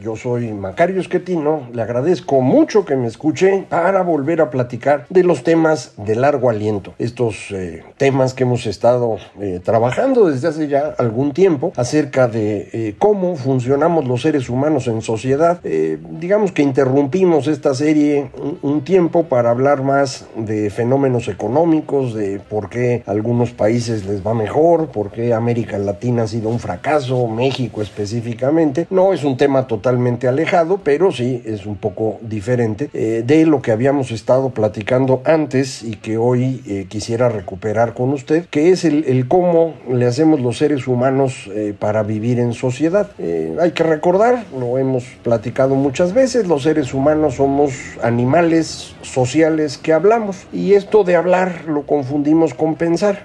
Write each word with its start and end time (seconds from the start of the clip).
Yo 0.00 0.14
soy 0.14 0.52
Macario 0.52 1.00
Esquetino, 1.00 1.68
le 1.72 1.82
agradezco 1.82 2.40
mucho 2.40 2.84
que 2.84 2.94
me 2.94 3.08
escuche 3.08 3.64
para 3.68 4.02
volver 4.02 4.40
a 4.40 4.48
platicar 4.48 5.06
de 5.10 5.24
los 5.24 5.42
temas 5.42 5.92
de 5.96 6.14
largo 6.14 6.50
aliento. 6.50 6.94
Estos 6.98 7.50
eh, 7.50 7.82
temas 7.96 8.32
que 8.32 8.44
hemos 8.44 8.66
estado 8.66 9.16
eh, 9.40 9.60
trabajando 9.62 10.26
desde 10.30 10.48
hace 10.48 10.68
ya 10.68 10.94
algún 10.98 11.32
tiempo 11.32 11.72
acerca 11.74 12.28
de 12.28 12.68
eh, 12.72 12.94
cómo 12.98 13.34
funcionamos 13.34 14.06
los 14.06 14.22
seres 14.22 14.48
humanos 14.48 14.86
en 14.86 15.02
sociedad. 15.02 15.60
digamos 15.62 16.52
que 16.52 16.62
interrumpimos 16.62 17.48
esta 17.48 17.74
serie 17.74 18.30
un, 18.40 18.58
un 18.62 18.84
tiempo 18.84 19.24
para 19.24 19.50
hablar 19.50 19.82
más 19.82 20.26
de 20.36 20.70
fenómenos 20.70 21.26
económicos, 21.26 22.14
de 22.14 22.38
por 22.38 22.68
qué 22.68 23.02
algunos 23.06 23.50
países 23.50 24.06
les 24.06 24.24
va 24.24 24.34
mejor, 24.34 24.88
por 24.88 25.10
qué 25.10 25.34
América 25.34 25.76
Latina 25.78 26.22
ha 26.22 26.28
sido 26.28 26.50
un 26.50 26.60
fracaso, 26.60 27.26
México 27.26 27.82
específicamente. 27.82 28.86
No 28.90 29.12
es 29.12 29.24
un 29.24 29.36
tema 29.36 29.66
total 29.66 29.87
totalmente 29.88 30.28
alejado, 30.28 30.80
pero 30.84 31.12
sí 31.12 31.42
es 31.46 31.64
un 31.64 31.76
poco 31.76 32.18
diferente 32.20 32.90
eh, 32.92 33.22
de 33.26 33.46
lo 33.46 33.62
que 33.62 33.72
habíamos 33.72 34.10
estado 34.10 34.50
platicando 34.50 35.22
antes 35.24 35.82
y 35.82 35.92
que 35.92 36.18
hoy 36.18 36.62
eh, 36.66 36.84
quisiera 36.90 37.30
recuperar 37.30 37.94
con 37.94 38.10
usted, 38.10 38.44
que 38.50 38.70
es 38.70 38.84
el, 38.84 39.26
cómo 39.28 39.76
le 39.90 40.04
hacemos 40.04 40.40
los 40.40 40.58
seres 40.58 40.86
humanos 40.86 41.48
eh, 41.54 41.72
para 41.78 42.02
vivir 42.02 42.38
en 42.38 42.52
sociedad. 42.52 43.08
hay 43.18 43.70
que 43.70 43.82
recordar, 43.82 44.44
lo 44.58 44.76
hemos 44.76 45.04
platicado 45.22 45.74
muchas 45.74 46.12
veces, 46.12 46.46
los 46.46 46.64
seres 46.64 46.92
humanos 46.92 47.36
somos 47.36 47.72
animales 48.02 48.94
sociales 49.00 49.78
que 49.78 49.94
hablamos 49.94 50.46
y 50.52 50.74
esto 50.74 51.02
de 51.02 51.16
hablar 51.16 51.64
lo 51.66 51.86
confundimos 51.86 52.52
con 52.52 52.74
pensar 52.74 53.22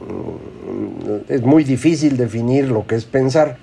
mm, 0.00 0.88
es 1.28 1.42
muy 1.42 1.64
difícil 1.64 2.16
definir 2.16 2.68
lo 2.68 2.86
que 2.86 2.94
es 2.94 3.04
pensar. 3.04 3.58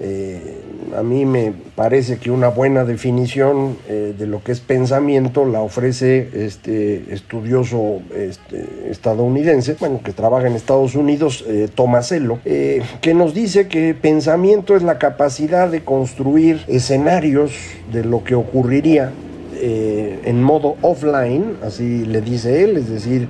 A 0.95 1.03
mí 1.03 1.25
me 1.25 1.53
parece 1.75 2.17
que 2.17 2.31
una 2.31 2.50
buena 2.50 2.83
definición 2.83 3.78
eh, 3.88 4.14
de 4.17 4.28
lo 4.28 4.44
que 4.44 4.52
es 4.52 4.59
pensamiento 4.59 5.45
la 5.45 5.61
ofrece 5.61 6.30
este 6.33 7.14
estudioso 7.14 8.02
este, 8.16 8.89
estadounidense, 8.89 9.75
bueno, 9.80 10.02
que 10.03 10.13
trabaja 10.13 10.47
en 10.47 10.53
Estados 10.53 10.95
Unidos, 10.95 11.44
eh, 11.47 11.67
Tomasello, 11.73 12.39
eh, 12.45 12.81
que 13.01 13.13
nos 13.13 13.34
dice 13.34 13.68
que 13.68 13.94
pensamiento 13.94 14.75
es 14.75 14.84
la 14.84 14.97
capacidad 14.97 15.69
de 15.69 15.84
construir 15.84 16.63
escenarios 16.68 17.52
de 17.91 18.03
lo 18.03 18.23
que 18.23 18.35
ocurriría 18.35 19.12
en 19.57 20.44
modo 20.44 20.75
offline, 20.81 21.56
así 21.63 22.06
le 22.06 22.22
dice 22.22 22.63
él, 22.63 22.78
es 22.78 22.90
decir, 22.90 23.29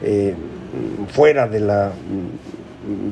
fuera 1.13 1.47
de 1.47 1.59
la 1.59 1.91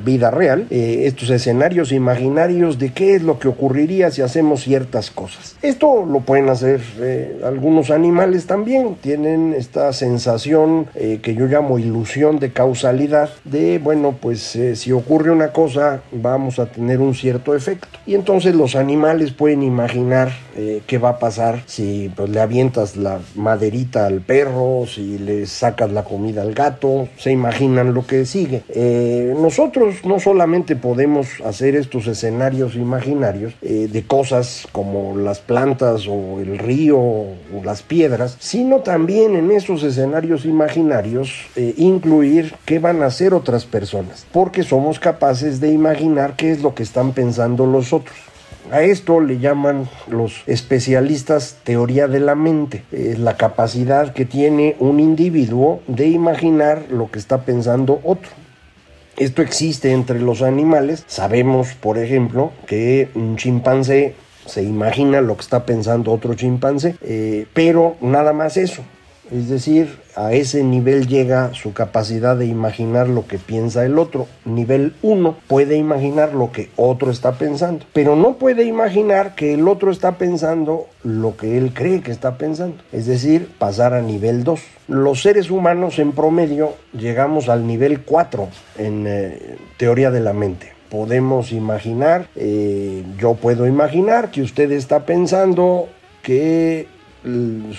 vida 0.04 0.32
real, 0.32 0.68
eh, 0.70 1.04
estos 1.06 1.30
escenarios 1.30 1.92
imaginarios 1.92 2.78
de 2.80 2.92
qué 2.94 3.16
es 3.16 3.24
lo 3.24 3.40
que 3.40 3.48
ocurriría 3.48 4.12
si 4.12 4.22
hacemos 4.22 4.62
ciertas 4.64 5.12
cosas. 5.12 5.56
Esto 5.62 6.06
lo 6.06 6.22
pueden 6.22 6.50
hacer 6.50 6.82
eh, 7.00 7.42
algunos 7.44 7.90
animales 7.90 8.46
también, 8.46 8.96
tienen 9.02 9.54
esta 9.58 9.92
sensación 9.94 10.88
eh, 10.96 11.20
que 11.22 11.36
yo 11.36 11.48
llamo 11.48 11.80
ilusión 11.80 12.40
de 12.40 12.52
causalidad, 12.52 13.30
de 13.44 13.80
bueno, 13.80 14.16
pues 14.20 14.58
si 14.76 14.92
ocurre 14.92 15.32
una 15.32 15.52
cosa 15.52 16.02
vamos 16.12 16.60
a 16.60 16.68
tener 16.68 17.00
un 17.00 17.16
cierto 17.16 17.56
efecto. 17.56 17.88
Y 18.06 18.16
entonces 18.16 18.56
los 18.56 18.76
animales 18.76 19.32
pueden 19.32 19.64
imaginar 19.64 20.32
qué 20.86 20.98
va 21.00 21.10
a 21.10 21.20
pasar 21.20 21.64
si 21.66 22.12
pues, 22.16 22.30
le 22.30 22.40
avientas 22.40 22.96
la 22.96 23.20
maderita 23.36 24.06
al 24.06 24.22
perro, 24.22 24.86
si 24.88 25.18
le 25.18 25.46
sacas 25.48 25.92
la 25.92 26.04
comida 26.04 26.44
al 26.44 26.54
gato, 26.54 27.08
se 27.18 27.32
imaginan 27.32 27.94
lo 27.94 28.06
que 28.06 28.26
sigue. 28.26 28.64
nosotros 29.40 29.63
nosotros 29.64 30.04
no 30.04 30.20
solamente 30.20 30.76
podemos 30.76 31.40
hacer 31.46 31.78
estos 31.78 32.08
escenarios 32.08 32.76
imaginarios 32.76 33.54
eh, 33.62 33.88
de 33.90 34.04
cosas 34.04 34.68
como 34.74 35.16
las 35.18 35.40
plantas 35.40 36.06
o 36.06 36.42
el 36.42 36.58
río 36.58 37.00
o 37.00 37.38
las 37.64 37.82
piedras, 37.82 38.36
sino 38.42 38.82
también 38.82 39.38
en 39.38 39.52
esos 39.52 39.84
escenarios 39.84 40.44
imaginarios 40.44 41.46
eh, 41.56 41.76
incluir 41.78 42.54
qué 42.66 42.80
van 42.80 43.04
a 43.04 43.06
hacer 43.06 43.34
otras 43.34 43.64
personas, 43.64 44.28
porque 44.34 44.64
somos 44.64 45.00
capaces 45.00 45.62
de 45.62 45.72
imaginar 45.72 46.36
qué 46.36 46.52
es 46.52 46.62
lo 46.62 46.76
que 46.76 46.84
están 46.84 47.14
pensando 47.14 47.66
los 47.66 47.94
otros. 47.94 48.18
A 48.70 48.82
esto 48.82 49.22
le 49.22 49.40
llaman 49.40 49.88
los 50.10 50.44
especialistas 50.46 51.60
teoría 51.64 52.10
de 52.10 52.20
la 52.20 52.36
mente. 52.36 52.84
Es 52.92 53.18
la 53.18 53.38
capacidad 53.38 54.12
que 54.12 54.26
tiene 54.26 54.76
un 54.80 55.00
individuo 55.00 55.82
de 55.88 56.08
imaginar 56.08 56.84
lo 56.90 57.10
que 57.12 57.20
está 57.20 57.44
pensando 57.44 58.02
otro. 58.04 58.43
Esto 59.18 59.42
existe 59.42 59.92
entre 59.92 60.20
los 60.20 60.42
animales. 60.42 61.04
Sabemos, 61.08 61.74
por 61.74 61.98
ejemplo, 61.98 62.52
que 62.66 63.10
un 63.16 63.38
chimpancé 63.38 64.16
se 64.46 64.64
imagina 64.64 65.22
lo 65.22 65.36
que 65.36 65.42
está 65.42 65.66
pensando 65.66 66.12
otro 66.12 66.34
chimpancé, 66.34 66.96
eh, 67.02 67.46
pero 67.54 67.96
nada 68.02 68.34
más 68.34 68.58
eso. 68.58 68.84
Es 69.32 69.50
decir, 69.50 70.00
a 70.16 70.34
ese 70.34 70.64
nivel 70.64 71.08
llega 71.08 71.54
su 71.54 71.74
capacidad 71.74 72.36
de 72.36 72.46
imaginar 72.46 73.08
lo 73.08 73.26
que 73.26 73.38
piensa 73.38 73.86
el 73.86 73.98
otro. 73.98 74.28
Nivel 74.46 74.94
1 75.02 75.38
puede 75.48 75.78
imaginar 75.78 76.34
lo 76.34 76.52
que 76.52 76.70
otro 76.76 77.12
está 77.12 77.34
pensando, 77.34 77.86
pero 77.94 78.16
no 78.16 78.38
puede 78.38 78.66
imaginar 78.66 79.36
que 79.36 79.54
el 79.54 79.68
otro 79.68 79.92
está 79.92 80.18
pensando 80.18 80.88
lo 81.04 81.38
que 81.38 81.58
él 81.58 81.74
cree 81.74 82.02
que 82.02 82.12
está 82.12 82.38
pensando. 82.38 82.78
Es 82.92 83.06
decir, 83.06 83.50
pasar 83.58 83.94
a 83.94 84.02
nivel 84.02 84.44
2. 84.44 84.60
Los 84.88 85.22
seres 85.22 85.50
humanos 85.50 86.00
en 86.00 86.12
promedio 86.12 86.74
llegamos 86.98 87.50
al 87.50 87.66
nivel 87.66 88.02
4 88.02 88.50
en 88.78 89.06
eh, 89.08 89.58
teoría 89.78 90.12
de 90.12 90.20
la 90.20 90.34
mente 90.34 90.74
podemos 90.90 91.52
imaginar, 91.52 92.28
eh, 92.36 93.04
yo 93.18 93.34
puedo 93.34 93.66
imaginar 93.66 94.30
que 94.30 94.44
usted 94.44 94.72
está 94.72 95.08
pensando 95.08 95.90
que 96.22 96.88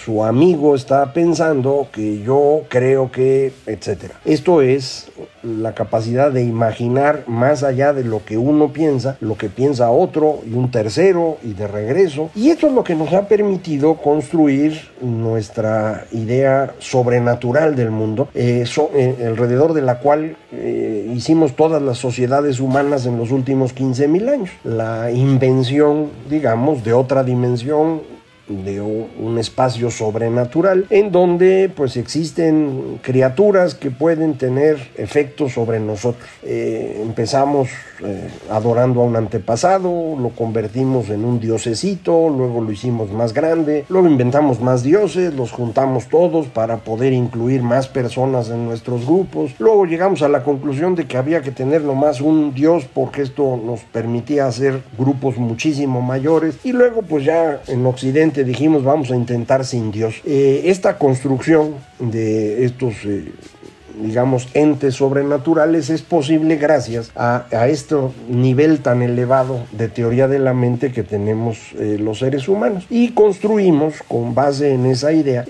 su 0.05 0.25
amigo 0.25 0.75
está 0.75 1.13
pensando 1.13 1.89
que 1.93 2.23
yo 2.23 2.63
creo 2.69 3.11
que, 3.11 3.53
etcétera. 3.67 4.21
Esto 4.25 4.63
es 4.63 5.11
la 5.43 5.75
capacidad 5.75 6.33
de 6.33 6.43
imaginar 6.43 7.25
más 7.27 7.63
allá 7.63 7.93
de 7.93 8.05
lo 8.05 8.25
que 8.25 8.39
uno 8.39 8.73
piensa, 8.73 9.17
lo 9.21 9.37
que 9.37 9.49
piensa 9.49 9.91
otro 9.91 10.41
y 10.47 10.55
un 10.55 10.71
tercero 10.71 11.37
y 11.43 11.53
de 11.53 11.67
regreso. 11.67 12.31
Y 12.35 12.51
esto 12.51 12.69
es 12.69 12.73
lo 12.73 12.85
que 12.85 12.95
nos 12.95 13.13
ha 13.13 13.29
permitido 13.29 13.97
construir 13.97 14.81
nuestra 15.01 16.07
idea 16.13 16.75
sobrenatural 16.79 17.77
del 17.77 17.91
mundo, 17.91 18.29
eh, 18.35 18.65
eh, 18.95 19.27
alrededor 19.27 19.75
de 19.75 19.83
la 19.83 19.99
cual 19.99 20.37
eh, 20.53 21.13
hicimos 21.15 21.55
todas 21.55 21.83
las 21.83 21.99
sociedades 21.99 22.61
humanas 22.61 23.07
en 23.07 23.19
los 23.19 23.31
últimos 23.31 23.75
15.000 23.75 24.33
años. 24.33 24.51
La 24.65 25.11
invención, 25.11 26.11
digamos, 26.29 26.85
de 26.85 26.93
otra 26.93 27.23
dimensión 27.23 28.14
de 28.49 28.81
un 28.81 29.39
espacio 29.39 29.91
sobrenatural 29.91 30.87
en 30.91 31.11
donde 31.11 31.71
pues 31.75 31.97
existen 31.97 32.99
criaturas 33.03 33.75
que 33.75 33.91
pueden 33.91 34.35
tener 34.35 34.77
efectos 34.97 35.53
sobre 35.53 35.81
nosotros. 35.81 36.29
Eh, 36.43 37.01
empezamos 37.03 37.69
eh, 38.03 38.29
adorando 38.51 39.01
a 39.01 39.05
un 39.05 39.17
antepasado, 39.17 40.17
lo 40.19 40.31
convertimos 40.31 41.09
en 41.11 41.25
un 41.25 41.41
diosecito, 41.41 42.29
luego 42.29 42.61
lo 42.61 42.73
hicimos 42.73 43.11
más 43.13 43.33
grande, 43.33 43.85
luego 43.89 44.09
inventamos 44.09 44.61
más 44.61 44.83
dioses, 44.83 45.33
los 45.35 45.53
juntamos 45.53 46.09
todos 46.09 46.47
para 46.47 46.79
poder 46.79 47.13
incluir 47.13 47.63
más 47.63 47.89
personas 47.89 48.51
en 48.51 48.67
nuestros 48.67 49.07
grupos, 49.07 49.53
luego 49.59 49.87
llegamos 49.87 50.23
a 50.23 50.29
la 50.29 50.43
conclusión 50.43 50.95
de 50.95 51.07
que 51.07 51.17
había 51.17 51.41
que 51.41 51.51
tener 51.51 51.83
nomás 51.83 52.21
un 52.21 52.53
dios 52.53 52.85
porque 52.93 53.23
esto 53.23 53.61
nos 53.65 53.81
permitía 53.81 54.47
hacer 54.47 54.83
grupos 54.99 55.39
muchísimo 55.39 56.01
mayores 56.03 56.57
y 56.65 56.73
luego 56.73 57.03
pues 57.03 57.25
ya 57.25 57.61
en 57.69 57.87
Occidente 57.87 58.34
dijimos 58.43 58.83
vamos 58.83 59.11
a 59.13 59.17
intentar 59.17 59.65
sin 59.65 59.93
Dios. 59.93 60.17
Eh, 60.25 60.63
esta 60.65 60.99
construcción 60.99 61.75
de 62.01 62.65
estos 62.65 62.95
eh, 63.05 63.33
digamos, 64.01 64.49
entes 64.55 64.97
sobrenaturales 64.97 65.89
es 65.89 66.03
posible 66.03 66.57
gracias 66.57 67.13
a, 67.15 67.47
este 67.69 67.95
nivel 68.29 68.81
tan 68.81 69.03
elevado 69.03 69.61
de 69.71 69.89
teoría 69.89 70.27
de 70.27 70.41
la 70.41 70.53
mente 70.53 70.91
que 70.91 71.05
tenemos 71.05 71.59
eh, 71.79 71.97
los 72.01 72.19
seres 72.19 72.49
humanos. 72.49 72.87
Y 72.91 73.11
construimos, 73.11 74.03
con 74.09 74.35
base 74.35 74.73
en 74.73 74.87
esa 74.87 75.13
idea, 75.13 75.45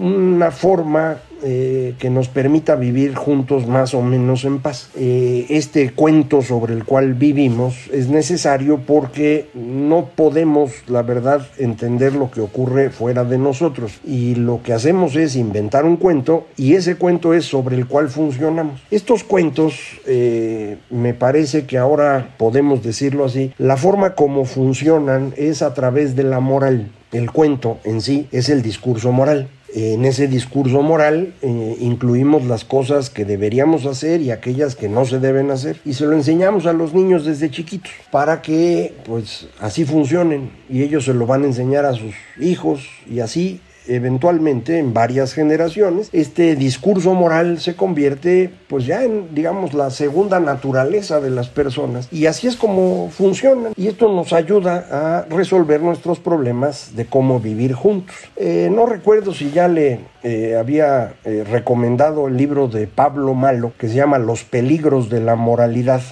una 0.00 0.50
forma 0.50 1.18
eh, 1.42 1.94
que 1.98 2.10
nos 2.10 2.28
permita 2.28 2.76
vivir 2.76 3.14
juntos 3.14 3.66
más 3.66 3.94
o 3.94 4.02
menos 4.02 4.44
en 4.44 4.60
paz. 4.60 4.90
Eh, 4.96 5.46
este 5.50 5.90
cuento 5.90 6.42
sobre 6.42 6.74
el 6.74 6.84
cual 6.84 7.14
vivimos 7.14 7.90
es 7.92 8.08
necesario 8.08 8.80
porque 8.86 9.48
no 9.54 10.10
podemos, 10.14 10.72
la 10.86 11.02
verdad, 11.02 11.46
entender 11.58 12.14
lo 12.14 12.30
que 12.30 12.40
ocurre 12.40 12.90
fuera 12.90 13.24
de 13.24 13.38
nosotros. 13.38 14.00
Y 14.06 14.34
lo 14.36 14.62
que 14.62 14.72
hacemos 14.72 15.16
es 15.16 15.36
inventar 15.36 15.84
un 15.84 15.96
cuento 15.96 16.46
y 16.56 16.74
ese 16.74 16.96
cuento 16.96 17.34
es 17.34 17.44
sobre 17.44 17.76
el 17.76 17.86
cual 17.86 18.08
funcionamos. 18.08 18.80
Estos 18.90 19.24
cuentos, 19.24 19.74
eh, 20.06 20.78
me 20.90 21.14
parece 21.14 21.66
que 21.66 21.78
ahora 21.78 22.34
podemos 22.36 22.82
decirlo 22.82 23.24
así, 23.24 23.52
la 23.58 23.76
forma 23.76 24.14
como 24.14 24.44
funcionan 24.44 25.34
es 25.36 25.62
a 25.62 25.74
través 25.74 26.16
de 26.16 26.24
la 26.24 26.40
moral. 26.40 26.90
El 27.12 27.30
cuento 27.30 27.78
en 27.84 28.00
sí 28.00 28.26
es 28.32 28.48
el 28.48 28.62
discurso 28.62 29.12
moral. 29.12 29.48
En 29.74 30.04
ese 30.04 30.28
discurso 30.28 30.82
moral 30.82 31.34
eh, 31.40 31.76
incluimos 31.80 32.44
las 32.44 32.64
cosas 32.64 33.08
que 33.08 33.24
deberíamos 33.24 33.86
hacer 33.86 34.20
y 34.20 34.30
aquellas 34.30 34.76
que 34.76 34.88
no 34.88 35.06
se 35.06 35.18
deben 35.18 35.50
hacer 35.50 35.78
y 35.86 35.94
se 35.94 36.04
lo 36.04 36.12
enseñamos 36.12 36.66
a 36.66 36.74
los 36.74 36.92
niños 36.92 37.24
desde 37.24 37.50
chiquitos 37.50 37.92
para 38.10 38.42
que 38.42 38.94
pues 39.04 39.48
así 39.60 39.86
funcionen 39.86 40.50
y 40.68 40.82
ellos 40.82 41.06
se 41.06 41.14
lo 41.14 41.26
van 41.26 41.44
a 41.44 41.46
enseñar 41.46 41.86
a 41.86 41.94
sus 41.94 42.14
hijos 42.38 42.86
y 43.10 43.20
así 43.20 43.60
eventualmente 43.86 44.78
en 44.78 44.94
varias 44.94 45.32
generaciones, 45.32 46.08
este 46.12 46.56
discurso 46.56 47.14
moral 47.14 47.60
se 47.60 47.76
convierte 47.76 48.50
pues 48.68 48.86
ya 48.86 49.04
en 49.04 49.34
digamos 49.34 49.74
la 49.74 49.90
segunda 49.90 50.40
naturaleza 50.40 51.20
de 51.20 51.30
las 51.30 51.48
personas. 51.48 52.08
Y 52.10 52.26
así 52.26 52.46
es 52.46 52.56
como 52.56 53.10
funciona. 53.10 53.70
Y 53.76 53.88
esto 53.88 54.12
nos 54.12 54.32
ayuda 54.32 54.86
a 54.90 55.26
resolver 55.28 55.80
nuestros 55.80 56.18
problemas 56.18 56.96
de 56.96 57.06
cómo 57.06 57.40
vivir 57.40 57.72
juntos. 57.72 58.14
Eh, 58.36 58.70
no 58.72 58.86
recuerdo 58.86 59.34
si 59.34 59.50
ya 59.50 59.68
le 59.68 60.00
eh, 60.22 60.56
había 60.58 61.14
eh, 61.24 61.44
recomendado 61.48 62.28
el 62.28 62.36
libro 62.36 62.68
de 62.68 62.86
Pablo 62.86 63.34
Malo 63.34 63.72
que 63.78 63.88
se 63.88 63.94
llama 63.94 64.18
Los 64.18 64.44
peligros 64.44 65.08
de 65.08 65.20
la 65.20 65.34
moralidad 65.34 66.02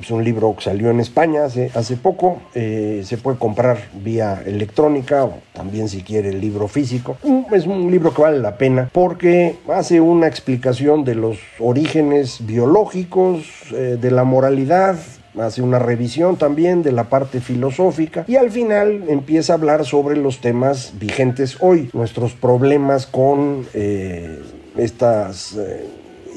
es 0.00 0.10
un 0.10 0.24
libro 0.24 0.54
que 0.56 0.62
salió 0.62 0.90
en 0.90 1.00
España 1.00 1.44
hace, 1.44 1.70
hace 1.74 1.96
poco. 1.96 2.40
Eh, 2.54 3.02
se 3.04 3.18
puede 3.18 3.38
comprar 3.38 3.78
vía 3.94 4.42
electrónica 4.44 5.24
o 5.24 5.34
también 5.52 5.88
si 5.88 6.02
quiere 6.02 6.30
el 6.30 6.40
libro 6.40 6.68
físico. 6.68 7.16
Es 7.52 7.66
un 7.66 7.90
libro 7.90 8.12
que 8.14 8.22
vale 8.22 8.38
la 8.38 8.56
pena 8.56 8.90
porque 8.92 9.56
hace 9.68 10.00
una 10.00 10.26
explicación 10.26 11.04
de 11.04 11.14
los 11.14 11.38
orígenes 11.58 12.44
biológicos, 12.46 13.44
eh, 13.72 13.98
de 14.00 14.10
la 14.10 14.24
moralidad, 14.24 14.96
hace 15.38 15.62
una 15.62 15.78
revisión 15.78 16.36
también 16.36 16.82
de 16.82 16.92
la 16.92 17.04
parte 17.04 17.40
filosófica 17.40 18.24
y 18.28 18.36
al 18.36 18.50
final 18.50 19.04
empieza 19.08 19.54
a 19.54 19.56
hablar 19.56 19.86
sobre 19.86 20.16
los 20.16 20.40
temas 20.40 20.92
vigentes 20.98 21.56
hoy, 21.60 21.88
nuestros 21.94 22.34
problemas 22.34 23.06
con 23.06 23.66
eh, 23.72 24.40
estas 24.76 25.56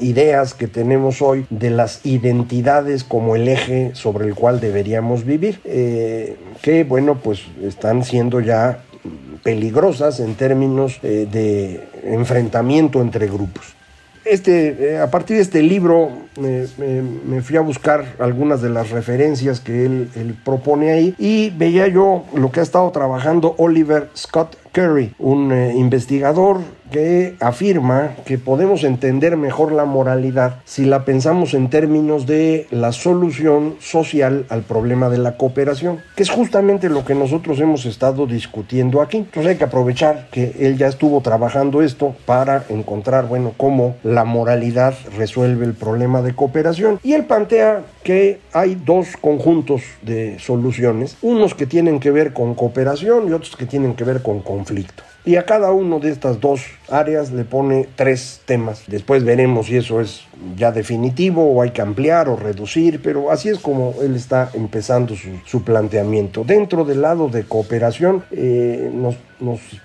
ideas 0.00 0.54
que 0.54 0.68
tenemos 0.68 1.22
hoy 1.22 1.46
de 1.50 1.70
las 1.70 2.04
identidades 2.04 3.04
como 3.04 3.36
el 3.36 3.48
eje 3.48 3.90
sobre 3.94 4.26
el 4.26 4.34
cual 4.34 4.60
deberíamos 4.60 5.24
vivir, 5.24 5.60
eh, 5.64 6.36
que 6.62 6.84
bueno, 6.84 7.16
pues 7.22 7.42
están 7.62 8.04
siendo 8.04 8.40
ya 8.40 8.80
peligrosas 9.42 10.20
en 10.20 10.34
términos 10.34 10.98
eh, 11.02 11.28
de 11.30 11.88
enfrentamiento 12.04 13.00
entre 13.00 13.26
grupos. 13.26 13.74
Este, 14.24 14.94
eh, 14.94 14.98
a 14.98 15.08
partir 15.08 15.36
de 15.36 15.42
este 15.42 15.62
libro 15.62 16.10
me 16.36 17.40
fui 17.42 17.56
a 17.56 17.60
buscar 17.60 18.16
algunas 18.18 18.60
de 18.60 18.70
las 18.70 18.90
referencias 18.90 19.60
que 19.60 19.86
él, 19.86 20.10
él 20.16 20.36
propone 20.44 20.90
ahí 20.90 21.14
y 21.16 21.50
veía 21.50 21.86
yo 21.86 22.24
lo 22.34 22.50
que 22.50 22.58
ha 22.58 22.62
estado 22.64 22.90
trabajando 22.90 23.54
Oliver 23.56 24.10
Scott 24.16 24.56
Curry, 24.72 25.14
un 25.20 25.52
investigador 25.76 26.58
que 26.90 27.36
afirma 27.40 28.14
que 28.24 28.38
podemos 28.38 28.84
entender 28.84 29.36
mejor 29.36 29.72
la 29.72 29.84
moralidad 29.84 30.56
si 30.64 30.84
la 30.84 31.04
pensamos 31.04 31.54
en 31.54 31.70
términos 31.70 32.26
de 32.26 32.66
la 32.70 32.92
solución 32.92 33.76
social 33.80 34.46
al 34.48 34.62
problema 34.62 35.08
de 35.08 35.18
la 35.18 35.36
cooperación, 35.36 36.00
que 36.14 36.22
es 36.22 36.30
justamente 36.30 36.88
lo 36.88 37.04
que 37.04 37.14
nosotros 37.14 37.60
hemos 37.60 37.86
estado 37.86 38.26
discutiendo 38.26 39.00
aquí. 39.00 39.18
Entonces 39.18 39.52
hay 39.52 39.56
que 39.56 39.64
aprovechar 39.64 40.28
que 40.30 40.54
él 40.60 40.76
ya 40.76 40.88
estuvo 40.88 41.20
trabajando 41.20 41.82
esto 41.82 42.14
para 42.24 42.64
encontrar, 42.68 43.26
bueno, 43.26 43.52
cómo 43.56 43.96
la 44.02 44.24
moralidad 44.24 44.94
resuelve 45.16 45.64
el 45.64 45.74
problema 45.74 46.22
de 46.22 46.34
cooperación. 46.34 47.00
Y 47.02 47.12
él 47.12 47.24
plantea 47.24 47.82
que 48.02 48.40
hay 48.52 48.74
dos 48.74 49.16
conjuntos 49.20 49.82
de 50.02 50.38
soluciones, 50.38 51.16
unos 51.22 51.54
que 51.54 51.66
tienen 51.66 52.00
que 52.00 52.10
ver 52.10 52.32
con 52.32 52.54
cooperación 52.54 53.28
y 53.28 53.32
otros 53.32 53.56
que 53.56 53.66
tienen 53.66 53.94
que 53.94 54.04
ver 54.04 54.22
con 54.22 54.40
conflicto. 54.40 55.02
Y 55.26 55.34
a 55.34 55.44
cada 55.44 55.72
uno 55.72 55.98
de 55.98 56.12
estas 56.12 56.40
dos 56.40 56.62
áreas 56.88 57.32
le 57.32 57.44
pone 57.44 57.88
tres 57.96 58.42
temas. 58.44 58.84
Después 58.86 59.24
veremos 59.24 59.66
si 59.66 59.76
eso 59.76 60.00
es 60.00 60.24
ya 60.56 60.70
definitivo 60.70 61.52
o 61.52 61.62
hay 61.62 61.70
que 61.70 61.82
ampliar 61.82 62.28
o 62.28 62.36
reducir, 62.36 63.02
pero 63.02 63.32
así 63.32 63.48
es 63.48 63.58
como 63.58 63.94
él 64.00 64.14
está 64.14 64.50
empezando 64.54 65.14
su, 65.16 65.64
planteamiento. 65.64 66.44
Dentro 66.44 66.84
del 66.84 67.02
lado 67.02 67.28
de 67.28 67.42
cooperación 67.42 68.22
eh, 68.30 68.88
nos, 68.92 69.16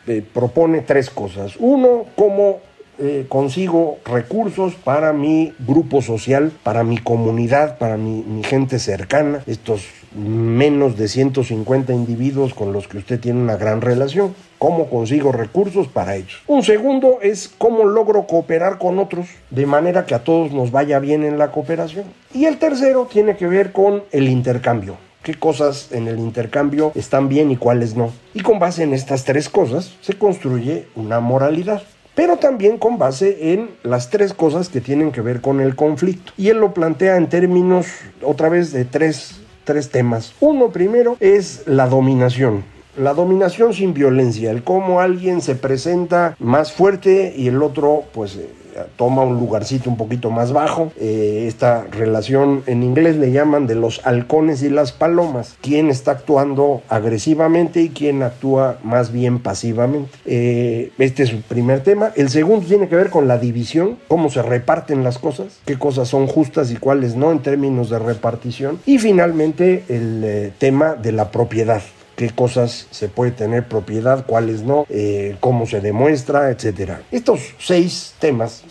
eh, 0.05 0.23
propone 0.31 0.81
tres 0.81 1.09
cosas. 1.09 1.55
Uno, 1.57 2.05
cómo 2.15 2.59
eh, 2.99 3.25
consigo 3.27 3.97
recursos 4.05 4.75
para 4.75 5.11
mi 5.11 5.53
grupo 5.57 6.03
social, 6.03 6.51
para 6.61 6.83
mi 6.83 6.99
comunidad, 6.99 7.79
para 7.79 7.97
mi, 7.97 8.21
mi, 8.21 8.44
gente 8.44 8.77
cercana, 8.77 9.41
estos 9.47 9.87
menos 10.15 10.97
de 10.97 11.07
150 11.07 11.93
individuos 11.93 12.53
con 12.53 12.73
los 12.73 12.87
que 12.87 12.97
usted 12.97 13.19
tiene 13.19 13.41
una 13.41 13.55
gran 13.55 13.81
relación 13.81 14.33
cómo 14.61 14.91
consigo 14.91 15.31
recursos 15.31 15.87
para 15.87 16.15
ellos. 16.15 16.43
Un 16.45 16.61
segundo 16.61 17.17
es 17.23 17.51
cómo 17.57 17.83
logro 17.83 18.27
cooperar 18.27 18.77
con 18.77 18.99
otros 18.99 19.25
de 19.49 19.65
manera 19.65 20.05
que 20.05 20.13
a 20.13 20.23
todos 20.23 20.51
nos 20.51 20.69
vaya 20.69 20.99
bien 20.99 21.23
en 21.23 21.39
la 21.39 21.51
cooperación. 21.51 22.05
Y 22.31 22.45
el 22.45 22.59
tercero 22.59 23.07
tiene 23.11 23.35
que 23.35 23.47
ver 23.47 23.71
con 23.71 24.03
el 24.11 24.27
intercambio. 24.29 24.97
¿Qué 25.23 25.33
cosas 25.33 25.91
en 25.91 26.07
el 26.07 26.19
intercambio 26.19 26.91
están 26.93 27.27
bien 27.27 27.49
y 27.49 27.55
cuáles 27.55 27.95
no? 27.95 28.11
Y 28.35 28.41
con 28.41 28.59
base 28.59 28.83
en 28.83 28.93
estas 28.93 29.23
tres 29.23 29.49
cosas 29.49 29.95
se 30.01 30.13
construye 30.13 30.85
una 30.95 31.19
moralidad 31.19 31.81
pero 32.13 32.37
también 32.37 32.77
con 32.77 32.97
base 32.97 33.53
en 33.53 33.69
las 33.83 34.09
tres 34.09 34.33
cosas 34.33 34.69
que 34.69 34.81
tienen 34.81 35.11
que 35.11 35.21
ver 35.21 35.41
con 35.41 35.61
el 35.61 35.75
conflicto. 35.75 36.33
Y 36.37 36.49
él 36.49 36.57
lo 36.57 36.73
plantea 36.73 37.15
en 37.15 37.30
términos, 37.30 37.87
otra 38.21 38.49
vez, 38.49 38.73
de 38.73 38.85
tres, 38.85 39.41
tres 39.63 39.89
temas. 39.89 40.33
Uno 40.39 40.69
primero 40.69 41.18
es 41.19 41.63
la 41.65 41.87
dominación. 41.87 42.63
La 42.97 43.13
dominación 43.13 43.73
sin 43.73 43.94
violencia, 43.94 44.51
el 44.51 44.63
cómo 44.63 44.99
alguien 44.99 45.41
se 45.41 45.56
presenta 45.56 46.35
más 46.39 46.73
fuerte 46.73 47.33
y 47.35 47.47
el 47.47 47.63
otro 47.63 48.03
pues 48.11 48.35
eh, 48.35 48.49
toma 48.95 49.23
un 49.23 49.40
lugarcito 49.40 49.90
un 49.90 49.97
poquito 49.97 50.31
más 50.31 50.51
bajo. 50.51 50.92
Eh, 50.99 51.45
esta 51.47 51.85
relación 51.92 52.63
en 52.68 52.83
inglés 52.83 53.18
le 53.18 53.31
llaman 53.31 53.68
de 53.68 53.75
los 53.75 54.06
halcones 54.06 54.63
y 54.63 54.69
las 54.69 54.92
palomas. 54.92 55.56
¿Quién 55.61 55.90
está 55.90 56.11
actuando 56.11 56.81
agresivamente 56.90 57.81
y 57.81 57.90
quién 57.90 58.23
actúa 58.23 58.78
más 58.83 59.11
bien 59.11 59.40
pasivamente? 59.40 60.11
Eh, 60.25 60.92
este 60.97 61.23
es 61.23 61.31
el 61.31 61.42
primer 61.42 61.81
tema. 61.81 62.11
El 62.16 62.30
segundo 62.30 62.68
tiene 62.68 62.87
que 62.87 62.95
ver 62.95 63.09
con 63.09 63.28
la 63.28 63.37
división, 63.37 63.97
cómo 64.07 64.30
se 64.30 64.42
reparten 64.42 65.04
las 65.04 65.18
cosas, 65.18 65.59
qué 65.66 65.78
cosas 65.78 66.07
son 66.07 66.28
justas 66.28 66.71
y 66.71 66.75
cuáles 66.75 67.16
no 67.16 67.31
en 67.31 67.40
términos 67.40 67.90
de 67.90 67.99
repartición. 67.99 68.80
Y 68.85 68.97
finalmente 68.97 69.83
el 69.90 70.54
tema 70.57 70.95
de 70.95 71.11
la 71.11 71.31
propiedad 71.31 71.81
qué 72.15 72.30
cosas 72.30 72.87
se 72.91 73.09
puede 73.09 73.31
tener 73.31 73.68
propiedad, 73.68 74.25
cuáles 74.25 74.63
no, 74.63 74.85
eh, 74.89 75.37
cómo 75.39 75.65
se 75.65 75.81
demuestra, 75.81 76.51
etc. 76.51 76.99
Estos 77.11 77.56
seis 77.59 78.13
temas 78.19 78.63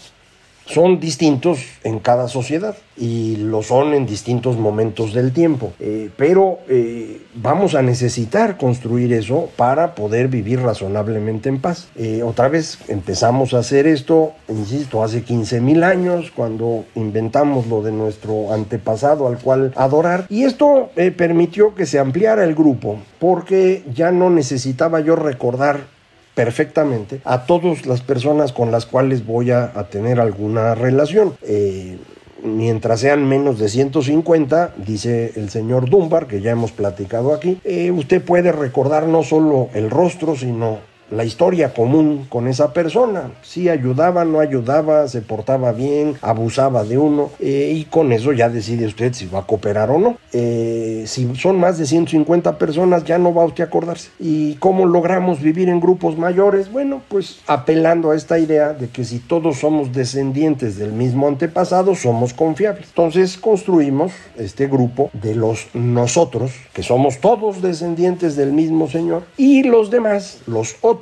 son 0.67 1.01
distintos 1.01 1.61
en 1.85 1.99
cada 1.99 2.29
sociedad 2.29 2.77
y 2.97 3.37
lo 3.37 3.63
son 3.63 3.95
en 3.95 4.07
distintos 4.07 4.57
momentos 4.57 5.15
del 5.15 5.33
tiempo. 5.33 5.73
Eh, 5.81 6.11
pero 6.17 6.59
eh, 6.69 7.23
vamos 7.35 7.75
a 7.75 7.83
necesitar 7.83 8.57
construir 8.57 9.13
eso 9.13 9.49
para 9.57 9.95
poder 9.95 10.29
vivir 10.29 10.61
razonablemente 10.61 11.49
en 11.49 11.61
paz. 11.61 11.89
Eh, 11.97 12.23
otra 12.23 12.49
vez 12.49 12.79
empezamos 12.89 13.55
a 13.55 13.59
hacer 13.59 13.87
esto, 13.87 14.33
insisto, 14.49 15.03
hace 15.03 15.23
15 15.23 15.61
mil 15.61 15.83
años 15.83 16.31
cuando 16.35 16.85
inventamos 16.95 17.67
lo 17.67 17.83
de 17.83 17.93
nuestro 17.93 18.53
antepasado 18.53 19.27
al 19.27 19.39
cual 19.39 19.73
adorar 19.77 20.27
y 20.29 20.45
esto 20.45 20.91
permitió 21.17 21.75
que 21.75 21.87
se 21.87 21.99
ampliara 21.99 22.45
el 22.45 22.55
grupo 22.55 22.99
porque 23.19 23.83
ya 23.95 24.11
no 24.11 24.31
necesitaba 24.31 25.01
yo 25.01 25.17
recordar 25.17 26.00
perfectamente 26.35 27.21
a 27.25 27.47
todas 27.47 27.87
las 27.87 28.01
personas 28.01 28.53
con 28.53 28.71
las 28.71 28.87
cuales 28.87 29.27
voy 29.27 29.51
a, 29.51 29.73
tener 29.91 30.21
alguna 30.21 30.75
relación. 30.75 31.35
Eh, 31.43 31.99
mientras 32.43 33.01
sean 33.01 33.29
menos 33.29 33.59
de 33.59 33.69
150, 33.69 34.75
dice 34.79 35.33
el 35.37 35.51
señor 35.51 35.89
Dunbar, 35.89 36.27
que 36.27 36.41
ya 36.41 36.53
hemos 36.53 36.73
platicado 36.73 37.35
aquí, 37.35 37.61
eh, 37.65 37.91
usted 37.91 38.23
puede 38.23 38.53
recordar 38.53 39.07
no 39.07 39.23
solo 39.23 39.69
el 39.75 39.91
rostro, 39.91 40.37
sino 40.37 40.79
la 41.11 41.25
historia 41.25 41.73
común 41.73 42.27
con 42.29 42.49
esa 42.49 42.73
persona. 42.73 43.31
Si 43.43 43.69
ayudaba, 43.69 44.25
no 44.25 44.41
ayudaba, 44.41 45.09
se 45.09 45.23
portaba 45.23 45.73
bien, 45.73 46.17
abusaba 46.23 46.85
de 46.85 46.99
uno 46.99 47.31
eh, 47.41 47.73
y 47.75 47.85
con 47.85 48.13
eso 48.13 48.33
ya 48.33 48.49
decide 48.49 48.87
usted 48.87 49.13
si 49.13 49.27
va 49.27 49.41
a 49.41 49.47
cooperar 49.47 49.91
o 49.91 49.99
no. 49.99 50.17
Eh, 50.33 51.05
si 51.07 51.35
son 51.37 51.59
más 51.59 51.79
de 51.79 51.87
150 51.87 52.59
personas 52.59 53.05
ya 53.05 53.19
no 53.19 53.35
va 53.35 53.45
usted 53.45 53.65
a 53.65 53.67
acordarse. 53.67 54.11
¿Y 54.19 54.55
cómo 54.55 54.87
logramos 54.87 55.41
vivir 55.41 55.69
en 55.69 55.81
grupos 55.81 56.17
mayores? 56.17 56.71
Bueno, 56.71 57.03
pues 57.09 57.41
apelando 57.47 58.11
a 58.11 58.17
esta 58.17 58.39
idea 58.39 58.73
de 58.73 58.89
que 58.89 59.05
si 59.05 59.19
todos 59.19 59.59
somos 59.59 59.93
descendientes 59.93 60.77
del 60.77 60.93
mismo 60.93 61.29
antepasado, 61.29 61.95
somos 61.95 62.35
confiables. 62.35 62.89
Entonces 62.89 63.37
construimos 63.37 64.13
este 64.37 64.67
grupo 64.67 65.11
de 65.13 65.35
los 65.35 65.69
nosotros, 65.75 66.53
que 66.73 66.83
somos 66.83 67.19
todos 67.19 67.63
descendientes 67.63 68.37
del 68.37 68.53
mismo 68.53 68.89
Señor, 68.89 69.25
y 69.37 69.63
los 69.63 69.91
demás, 69.91 70.41
los 70.47 70.77
otros, 70.81 71.00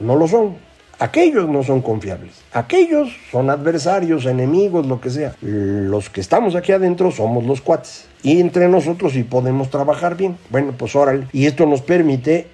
no 0.00 0.16
lo 0.16 0.28
son. 0.28 0.56
Aquellos 0.98 1.46
no 1.48 1.62
son 1.62 1.82
confiables. 1.82 2.42
Aquellos 2.52 3.14
son 3.30 3.50
adversarios, 3.50 4.24
enemigos, 4.24 4.86
lo 4.86 5.00
que 5.00 5.10
sea. 5.10 5.34
Los 5.42 6.08
que 6.08 6.22
estamos 6.22 6.54
aquí 6.54 6.72
adentro 6.72 7.10
somos 7.10 7.44
los 7.44 7.60
cuates. 7.60 8.08
Y 8.22 8.40
entre 8.40 8.66
nosotros 8.68 9.12
sí 9.12 9.22
podemos 9.22 9.68
trabajar 9.68 10.16
bien. 10.16 10.38
Bueno, 10.48 10.72
pues 10.76 10.96
órale. 10.96 11.26
Y 11.32 11.46
esto 11.46 11.66
nos 11.66 11.82
permite 11.82 12.46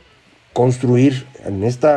construir 0.53 1.27
en 1.45 1.65
este 1.65 1.89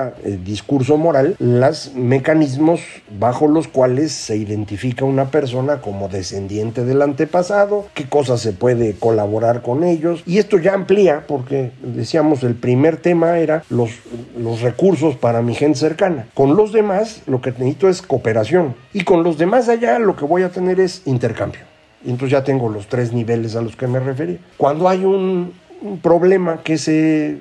discurso 0.43 0.97
moral 0.97 1.35
los 1.39 1.93
mecanismos 1.95 2.81
bajo 3.19 3.47
los 3.47 3.67
cuales 3.67 4.11
se 4.11 4.37
identifica 4.37 5.05
una 5.05 5.31
persona 5.31 5.81
como 5.81 6.07
descendiente 6.07 6.85
del 6.85 7.01
antepasado, 7.01 7.85
qué 7.93 8.05
cosas 8.05 8.41
se 8.41 8.53
puede 8.53 8.93
colaborar 8.93 9.61
con 9.61 9.83
ellos. 9.83 10.23
Y 10.25 10.37
esto 10.37 10.57
ya 10.57 10.73
amplía, 10.73 11.25
porque 11.27 11.71
decíamos 11.81 12.43
el 12.43 12.55
primer 12.55 12.97
tema 12.97 13.37
era 13.39 13.63
los, 13.69 13.91
los 14.37 14.61
recursos 14.61 15.15
para 15.15 15.41
mi 15.41 15.55
gente 15.55 15.79
cercana. 15.79 16.27
Con 16.33 16.55
los 16.55 16.71
demás 16.71 17.21
lo 17.27 17.41
que 17.41 17.51
necesito 17.51 17.89
es 17.89 18.01
cooperación. 18.01 18.75
Y 18.93 19.03
con 19.03 19.23
los 19.23 19.37
demás 19.37 19.69
allá 19.69 19.99
lo 19.99 20.15
que 20.15 20.25
voy 20.25 20.43
a 20.43 20.49
tener 20.49 20.79
es 20.79 21.01
intercambio. 21.05 21.61
Entonces 22.03 22.31
ya 22.31 22.43
tengo 22.43 22.69
los 22.69 22.87
tres 22.87 23.13
niveles 23.13 23.55
a 23.55 23.61
los 23.61 23.75
que 23.75 23.87
me 23.87 23.99
refería. 23.99 24.37
Cuando 24.57 24.87
hay 24.87 25.03
un 25.03 25.53
problema 26.01 26.61
que 26.63 26.77
se 26.77 27.37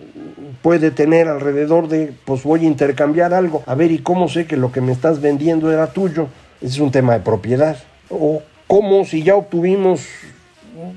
puede 0.63 0.91
tener 0.91 1.29
alrededor 1.29 1.89
de, 1.89 2.13
pues 2.25 2.43
voy 2.43 2.65
a 2.65 2.69
intercambiar 2.69 3.35
algo. 3.35 3.63
A 3.67 3.75
ver, 3.75 3.91
¿y 3.93 3.99
cómo 3.99 4.29
sé 4.29 4.47
que 4.47 4.57
lo 4.57 4.73
que 4.73 4.81
me 4.81 4.93
estás 4.93 5.21
vendiendo 5.21 5.73
era 5.73 5.89
tuyo? 5.89 6.29
Ese 6.61 6.75
es 6.75 6.81
un 6.81 6.91
tema 6.91 7.15
de 7.15 7.21
propiedad. 7.21 7.77
O 8.11 8.43
cómo 8.67 9.05
si 9.05 9.23
ya 9.23 9.37
obtuvimos 9.37 10.07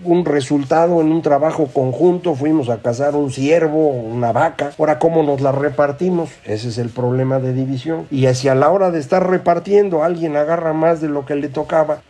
un 0.03 0.25
resultado 0.25 1.01
en 1.01 1.11
un 1.11 1.21
trabajo 1.21 1.67
conjunto, 1.67 2.35
fuimos 2.35 2.69
a 2.69 2.81
cazar 2.81 3.15
un 3.15 3.31
ciervo, 3.31 3.89
una 3.89 4.31
vaca, 4.31 4.71
ahora 4.77 4.97
cómo 4.97 5.23
nos 5.23 5.41
la 5.41 5.51
repartimos, 5.51 6.29
ese 6.45 6.69
es 6.69 6.77
el 6.77 6.89
problema 6.89 7.39
de 7.39 7.53
división. 7.53 8.07
Y 8.09 8.25
hacia 8.25 8.55
la 8.55 8.69
hora 8.69 8.91
de 8.91 8.99
estar 8.99 9.29
repartiendo, 9.29 10.03
alguien 10.03 10.35
agarra 10.35 10.73
más 10.73 10.99
de 11.01 11.09
lo 11.09 11.25
que 11.25 11.35
le 11.35 11.49
tocaba, 11.49 12.01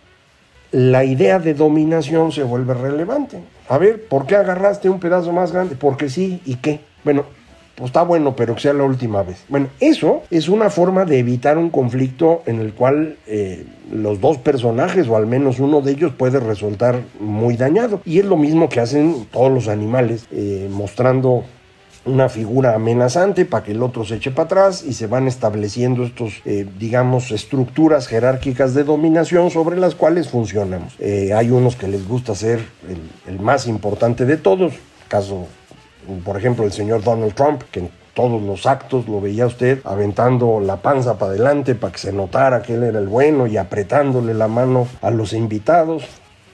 la 0.72 1.04
idea 1.04 1.39
de 1.39 1.54
dominación 1.54 2.32
se 2.32 2.44
vuelve 2.44 2.74
relevante. 2.74 3.42
A 3.70 3.77
ver, 3.77 4.08
¿por 4.08 4.25
qué 4.25 4.36
agarraste 4.36 4.89
un 4.89 5.00
pedazo 5.00 5.32
más 5.32 5.51
grande? 5.51 5.75
Porque 5.75 6.10
sí, 6.10 6.42
¿y 6.46 6.56
qué? 6.56 6.82
Bueno, 7.04 7.25
pues 7.77 7.89
está 7.89 8.01
bueno, 8.01 8.36
pero 8.36 8.55
que 8.55 8.62
sea 8.62 8.74
la 8.74 8.84
última 8.84 9.22
vez. 9.22 9.46
Bueno, 9.50 9.67
eso 9.79 10.24
es 10.31 10.50
una 10.50 10.72
forma 10.72 11.05
de 11.05 11.19
evitar 11.19 11.60
un 11.60 11.69
conflicto 11.69 12.41
en 12.48 12.60
el 12.60 12.74
cual 12.74 13.17
eh, 13.27 13.67
los 13.91 14.19
dos 14.19 14.39
personajes, 14.39 15.07
o 15.07 15.15
al 15.15 15.27
menos 15.27 15.60
uno 15.60 15.81
de 15.81 15.91
ellos, 15.91 16.12
puede 16.17 16.39
resultar 16.39 17.01
muy 17.19 17.55
dañado. 17.55 18.01
Y 18.03 18.17
es 18.17 18.25
lo 18.25 18.36
mismo 18.36 18.67
que 18.67 18.79
hacen 18.79 19.27
todos 19.31 19.51
los 19.51 19.67
animales, 19.67 20.25
eh, 20.31 20.67
mostrando 20.72 21.43
una 22.03 22.29
figura 22.29 22.74
amenazante 22.74 23.46
para 23.46 23.63
que 23.63 23.74
el 23.74 23.84
otro 23.84 24.03
se 24.05 24.15
eche 24.15 24.31
para 24.31 24.46
atrás 24.46 24.84
y 24.84 24.93
se 24.93 25.05
van 25.05 25.27
estableciendo 25.27 26.03
estos, 26.03 26.41
eh, 26.46 26.65
digamos, 26.79 27.29
estructuras 27.29 28.07
jerárquicas 28.07 28.74
de 28.74 28.86
dominación 28.86 29.51
sobre 29.51 29.77
las 29.77 29.93
cuales 29.93 30.29
funcionamos. 30.29 30.96
hay 31.00 31.51
unos 31.51 31.75
que 31.75 31.88
les 31.88 32.07
gusta 32.07 32.34
ser 32.34 32.60
el, 32.89 33.31
el 33.31 33.39
más 33.39 33.67
importante 33.67 34.25
de 34.25 34.38
todos, 34.38 34.74
caso 35.10 35.46
por 36.24 36.38
ejemplo, 36.38 36.66
el 36.66 36.72
señor 36.72 37.04
Donald 37.04 37.34
Trump, 37.34 37.64
que 37.72 37.82
en 37.82 37.90
todos 38.14 38.42
los 38.42 38.66
actos 38.66 39.08
lo 39.08 39.22
veía 39.22 39.46
usted 39.46 39.80
aventando 39.84 40.60
la 40.60 40.78
panza 40.78 41.20
para 41.20 41.34
adelante 41.34 41.76
para 41.76 41.94
que 41.94 42.00
se 42.00 42.12
notara 42.12 42.64
que 42.64 42.74
él 42.74 42.84
era 42.84 42.98
el 42.98 43.08
bueno 43.08 43.46
y 43.46 43.58
apretándole 43.58 44.34
la 44.34 44.48
mano 44.48 44.88
a 45.04 45.12
los 45.12 45.34
invitados. 45.34 46.04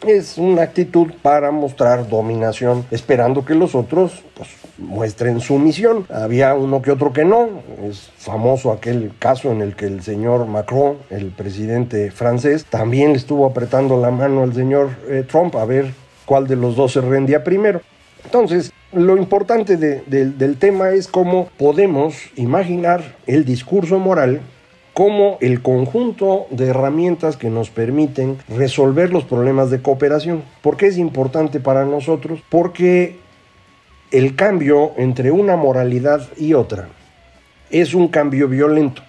Es 0.06 0.38
una 0.38 0.64
actitud 0.64 1.14
para 1.22 1.52
mostrar 1.52 2.10
dominación, 2.10 2.86
esperando 2.92 3.46
que 3.46 3.56
los 3.56 3.74
otros 3.74 4.22
pues, 4.34 4.50
muestren 4.78 5.40
sumisión. 5.40 6.06
Había 6.10 6.54
uno 6.56 6.82
que 6.82 6.92
otro 6.92 7.14
que 7.14 7.24
no. 7.24 7.48
Es 7.82 8.12
famoso 8.18 8.74
aquel 8.74 9.14
caso 9.18 9.50
en 9.50 9.62
el 9.62 9.78
que 9.78 9.86
el 9.86 10.04
señor 10.04 10.46
Macron, 10.46 10.98
el 11.10 11.28
presidente 11.28 12.12
francés, 12.12 12.66
también 12.66 13.12
le 13.12 13.18
estuvo 13.18 13.46
apretando 13.46 14.02
la 14.02 14.12
mano 14.12 14.44
al 14.44 14.54
señor 14.54 14.90
eh, 15.08 15.24
Trump 15.26 15.56
a 15.56 15.64
ver 15.64 15.94
cuál 16.26 16.46
de 16.46 16.58
los 16.58 16.76
dos 16.76 16.92
se 16.92 17.00
rendía 17.00 17.46
primero. 17.46 17.80
Entonces, 18.26 18.74
lo 18.94 19.18
importante 19.18 19.78
del 19.78 20.58
tema 20.58 20.92
es 20.92 21.08
cómo 21.08 21.50
podemos 21.58 22.16
imaginar 22.36 23.16
el 23.28 23.46
discurso 23.46 24.00
moral 24.00 24.42
como 24.94 25.38
el 25.42 25.62
conjunto 25.62 26.46
de 26.52 26.68
herramientas 26.68 27.36
que 27.36 27.50
nos 27.50 27.72
permiten 27.72 28.38
resolver 28.48 29.12
los 29.12 29.24
problemas 29.24 29.72
de 29.72 29.82
cooperación. 29.82 30.44
¿Por 30.62 30.78
qué 30.78 30.88
es 30.88 30.98
importante 30.98 31.60
para 31.60 31.84
nosotros? 31.86 32.40
Porque 32.50 33.18
el 34.12 34.36
cambio 34.36 34.92
entre 34.98 35.32
una 35.32 35.56
moralidad 35.56 36.30
y 36.38 36.54
otra 36.54 36.90
es 37.72 37.96
un 37.96 38.08
cambio 38.08 38.48
violento. 38.48 39.02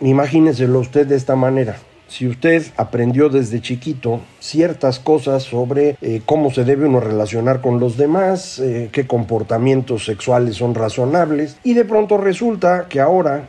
Imagíneselo 0.00 0.80
usted 0.80 1.06
de 1.06 1.16
esta 1.16 1.36
manera. 1.36 1.76
Si 2.12 2.28
usted 2.28 2.62
aprendió 2.76 3.30
desde 3.30 3.62
chiquito 3.62 4.20
ciertas 4.38 4.98
cosas 4.98 5.44
sobre 5.44 5.96
eh, 6.02 6.20
cómo 6.26 6.50
se 6.50 6.62
debe 6.62 6.86
uno 6.86 7.00
relacionar 7.00 7.62
con 7.62 7.80
los 7.80 7.96
demás, 7.96 8.58
eh, 8.58 8.90
qué 8.92 9.06
comportamientos 9.06 10.04
sexuales 10.04 10.56
son 10.56 10.74
razonables, 10.74 11.56
y 11.64 11.72
de 11.72 11.86
pronto 11.86 12.18
resulta 12.18 12.86
que 12.90 13.00
ahora 13.00 13.48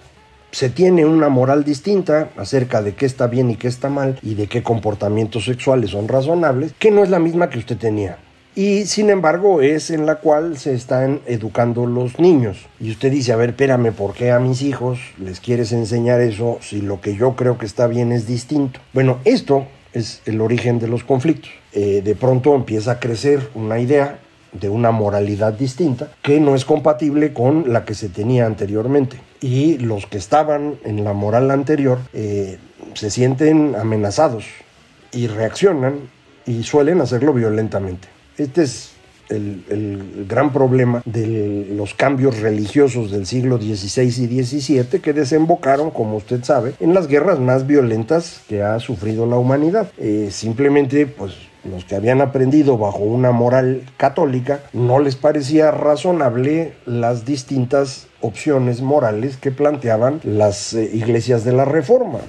se 0.52 0.70
tiene 0.70 1.06
una 1.06 1.28
moral 1.28 1.66
distinta 1.66 2.30
acerca 2.38 2.82
de 2.82 2.96
qué 2.96 3.06
está 3.06 3.28
bien 3.28 3.52
y 3.52 3.58
qué 3.58 3.68
está 3.68 3.90
mal 3.90 4.18
y 4.22 4.36
de 4.36 4.48
qué 4.48 4.64
comportamientos 4.64 5.44
sexuales 5.44 5.90
son 5.90 6.08
razonables, 6.08 6.72
que 6.80 6.90
no 6.90 7.04
es 7.04 7.10
la 7.10 7.20
misma 7.20 7.50
que 7.50 7.60
usted 7.60 7.78
tenía 7.78 8.18
y 8.56 8.86
sin 8.86 9.10
embargo 9.10 9.62
es 9.62 9.90
en 9.90 10.06
la 10.06 10.16
cual 10.16 10.58
se 10.58 10.74
están 10.74 11.22
educando 11.26 11.86
los 11.86 12.20
niños. 12.20 12.68
Y 12.80 12.92
usted 12.92 13.12
dice, 13.12 13.34
a 13.34 13.36
ver, 13.36 13.50
espérame, 13.50 13.92
¿por 13.94 14.14
qué 14.14 14.32
a 14.32 14.40
mis 14.40 14.62
hijos 14.62 15.00
les 15.18 15.40
quieres 15.40 15.72
enseñar 15.72 16.22
eso 16.22 16.60
si 16.62 16.82
lo 16.82 17.02
que 17.02 17.16
yo 17.16 17.36
creo 17.36 17.58
que 17.58 17.66
está 17.66 17.88
bien 17.88 18.12
es 18.12 18.28
distinto? 18.28 18.80
Bueno, 18.94 19.20
esto 19.26 19.66
es 19.94 20.22
el 20.26 20.42
origen 20.42 20.80
de 20.80 20.88
los 20.88 21.04
conflictos. 21.04 21.52
Eh, 21.72 22.02
de 22.04 22.16
pronto 22.16 22.56
empieza 22.56 22.92
a 22.92 23.00
crecer 23.00 23.50
una 23.56 23.80
idea 23.80 24.20
de 24.52 24.70
una 24.70 24.92
moralidad 24.92 25.54
distinta 25.54 26.12
que 26.22 26.40
no 26.40 26.54
es 26.54 26.64
compatible 26.64 27.34
con 27.34 27.74
la 27.74 27.86
que 27.86 27.96
se 27.96 28.10
tenía 28.10 28.46
anteriormente. 28.46 29.18
Y 29.42 29.80
los 29.80 30.06
que 30.06 30.18
estaban 30.18 30.76
en 30.84 31.04
la 31.04 31.14
moral 31.14 31.50
anterior 31.50 31.98
eh, 32.14 32.60
se 32.94 33.10
sienten 33.10 33.76
amenazados 33.76 34.46
y 35.12 35.28
reaccionan 35.28 36.02
y 36.46 36.64
suelen 36.64 37.02
hacerlo 37.02 37.34
violentamente. 37.34 38.08
Este 38.38 38.64
es 38.64 38.94
el, 39.30 40.26
gran 40.28 40.52
problema 40.52 41.02
de 41.06 41.68
los 41.76 41.94
cambios 41.94 42.40
religiosos 42.40 43.12
del 43.12 43.26
siglo 43.26 43.58
XVI 43.58 44.04
y 44.04 44.44
XVII 44.44 45.00
que 45.02 45.14
desembocaron, 45.14 45.92
como 45.92 46.18
usted 46.18 46.44
sabe, 46.44 46.74
en 46.80 46.94
las 46.94 47.08
guerras 47.08 47.40
más 47.40 47.68
violentas 47.68 48.42
que 48.48 48.64
ha 48.64 48.80
sufrido 48.80 49.26
la 49.26 49.38
humanidad. 49.38 49.92
Eh, 49.98 50.30
simplemente, 50.32 51.06
pues 51.06 51.34
los 51.64 51.86
que 51.86 51.96
habían 51.96 52.22
aprendido 52.22 52.78
bajo 52.78 53.00
una 53.00 53.32
moral 53.32 53.84
católica, 53.98 54.62
no 54.74 55.00
les 55.00 55.16
parecía 55.16 55.72
razonable 55.72 56.74
las 56.86 57.26
distintas 57.26 58.08
opciones 58.20 58.82
morales 58.82 59.38
que 59.38 59.52
planteaban 59.52 60.20
las 60.24 60.74
eh, 60.74 60.90
iglesias 60.94 61.46
de 61.46 61.54
la 61.54 61.66
Reforma 61.66 62.20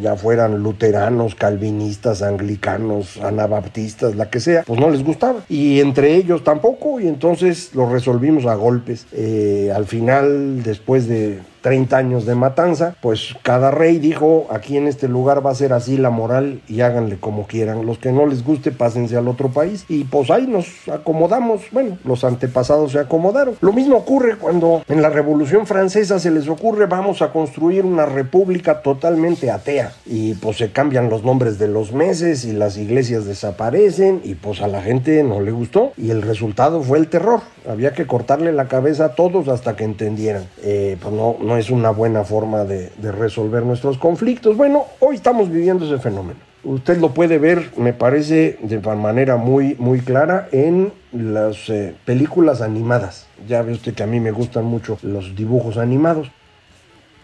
ya 0.00 0.16
fueran 0.16 0.62
luteranos, 0.62 1.34
calvinistas, 1.34 2.22
anglicanos, 2.22 3.18
anabaptistas, 3.18 4.16
la 4.16 4.30
que 4.30 4.40
sea, 4.40 4.62
pues 4.66 4.80
no 4.80 4.90
les 4.90 5.04
gustaba. 5.04 5.40
Y 5.48 5.80
entre 5.80 6.14
ellos 6.14 6.44
tampoco, 6.44 7.00
y 7.00 7.08
entonces 7.08 7.74
lo 7.74 7.90
resolvimos 7.90 8.46
a 8.46 8.54
golpes. 8.54 9.06
Eh, 9.12 9.72
al 9.74 9.86
final, 9.86 10.62
después 10.62 11.08
de 11.08 11.40
30 11.62 11.96
años 11.96 12.26
de 12.26 12.34
matanza, 12.34 12.96
pues 13.00 13.34
cada 13.42 13.70
rey 13.70 13.98
dijo, 13.98 14.46
aquí 14.50 14.76
en 14.76 14.86
este 14.88 15.08
lugar 15.08 15.44
va 15.44 15.52
a 15.52 15.54
ser 15.54 15.72
así 15.72 15.96
la 15.96 16.10
moral 16.10 16.60
y 16.68 16.80
háganle 16.80 17.18
como 17.18 17.46
quieran. 17.46 17.86
Los 17.86 17.98
que 17.98 18.12
no 18.12 18.26
les 18.26 18.44
guste, 18.44 18.72
pásense 18.72 19.16
al 19.16 19.28
otro 19.28 19.48
país 19.48 19.84
y 19.88 20.04
pues 20.04 20.30
ahí 20.30 20.46
nos 20.46 20.66
acomodamos. 20.88 21.62
Bueno, 21.70 21.98
los 22.04 22.24
antepasados 22.24 22.92
se 22.92 22.98
acomodaron. 22.98 23.56
Lo 23.60 23.72
mismo 23.72 23.96
ocurre 23.96 24.36
cuando 24.36 24.82
en 24.88 25.00
la 25.00 25.08
Revolución 25.08 25.66
Francesa 25.66 26.18
se 26.18 26.30
les 26.30 26.48
ocurre, 26.48 26.86
vamos 26.86 27.22
a 27.22 27.32
construir 27.32 27.84
una 27.84 28.06
república 28.06 28.82
totalmente 28.82 29.50
atea 29.50 29.92
y 30.04 30.34
pues 30.34 30.58
se 30.58 30.72
cambian 30.72 31.08
los 31.08 31.24
nombres 31.24 31.58
de 31.58 31.68
los 31.68 31.92
meses 31.92 32.44
y 32.44 32.52
las 32.52 32.76
iglesias 32.76 33.24
desaparecen 33.24 34.20
y 34.24 34.34
pues 34.34 34.60
a 34.60 34.68
la 34.68 34.82
gente 34.82 35.22
no 35.22 35.40
le 35.40 35.52
gustó 35.52 35.92
y 35.96 36.10
el 36.10 36.22
resultado 36.22 36.82
fue 36.82 36.98
el 36.98 37.08
terror. 37.08 37.40
Había 37.68 37.92
que 37.92 38.06
cortarle 38.06 38.52
la 38.52 38.66
cabeza 38.66 39.04
a 39.04 39.14
todos 39.14 39.48
hasta 39.48 39.76
que 39.76 39.84
entendieran. 39.84 40.44
Eh, 40.62 40.96
pues 41.00 41.14
no, 41.14 41.36
no 41.40 41.51
es 41.56 41.70
una 41.70 41.90
buena 41.90 42.24
forma 42.24 42.64
de, 42.64 42.90
resolver 43.12 43.64
nuestros 43.64 43.98
conflictos. 43.98 44.56
Bueno, 44.56 44.86
hoy 45.00 45.16
estamos 45.16 45.50
viviendo 45.50 45.84
ese 45.84 45.98
fenómeno. 45.98 46.38
Usted 46.64 46.98
lo 46.98 47.12
puede 47.12 47.38
ver, 47.38 47.70
me 47.76 47.92
parece, 47.92 48.58
de 48.62 48.78
manera 48.78 49.36
muy, 49.36 49.74
muy 49.78 50.00
clara 50.00 50.48
en 50.52 50.92
las 51.12 51.68
eh, 51.68 51.94
películas 52.04 52.60
animadas. 52.60 53.26
Ya 53.48 53.62
ve 53.62 53.72
usted 53.72 53.94
que 53.94 54.02
a 54.02 54.06
mí 54.06 54.20
me 54.20 54.30
gustan 54.30 54.64
mucho 54.64 54.98
los 55.02 55.34
dibujos 55.34 55.76
animados. 55.76 56.30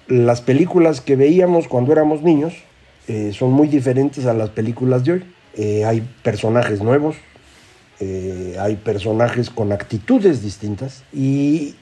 Las 0.08 0.40
películas 0.40 1.00
que 1.00 1.14
veíamos 1.14 1.68
cuando 1.68 1.92
éramos 1.92 2.23
niños 2.23 2.54
eh, 3.06 3.32
son 3.32 3.52
muy 3.52 3.68
diferentes 3.68 4.26
a 4.26 4.35
las 4.35 4.50
películas 4.50 5.04
de 5.04 5.12
hoy. 5.12 5.25
hay 5.85 6.06
personajes 6.23 6.82
nuevos, 6.82 7.16
hay 8.00 8.76
personajes 8.76 9.50
con 9.50 9.73
actitudes 9.73 10.42
distintas 10.42 11.02
y 11.12 11.75